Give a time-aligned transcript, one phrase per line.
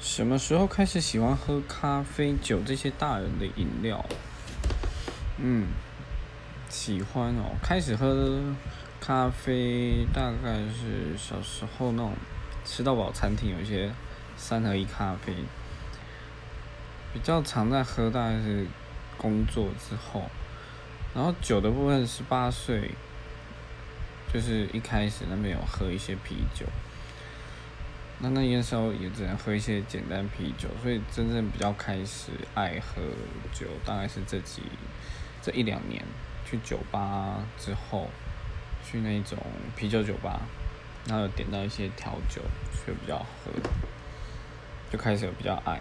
[0.00, 4.02] 什么时候开始喜欢喝咖啡、酒这些大人的饮料？
[5.36, 5.66] 嗯，
[6.70, 7.54] 喜欢哦。
[7.62, 8.40] 开始喝
[8.98, 12.14] 咖啡大概是小时候那种
[12.64, 13.92] 吃到饱餐厅有一些
[14.38, 15.34] 三合一咖啡，
[17.12, 18.66] 比较常在喝大概是
[19.18, 20.30] 工作之后。
[21.14, 22.92] 然后酒的部分，十八岁
[24.32, 26.64] 就是一开始那边有喝一些啤酒。
[28.22, 33.00] 那那些时候也只能喝一些简单啤酒，所以真正比较开始爱喝
[33.52, 34.62] 酒，大概是这几
[35.40, 36.04] 这一两年
[36.44, 38.08] 去酒吧之后，
[38.84, 39.38] 去那种
[39.74, 40.42] 啤酒酒吧，
[41.06, 42.42] 然后点到一些调酒，
[42.86, 43.50] 就比较喝，
[44.92, 45.80] 就开始有比较爱。